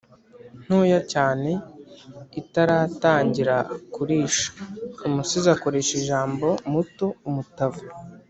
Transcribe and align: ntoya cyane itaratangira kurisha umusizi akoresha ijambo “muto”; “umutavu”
ntoya 0.63 0.99
cyane 1.13 1.51
itaratangira 2.41 3.55
kurisha 3.93 4.45
umusizi 5.07 5.47
akoresha 5.55 5.91
ijambo 6.01 6.47
“muto”; 6.71 7.07
“umutavu” 7.29 7.81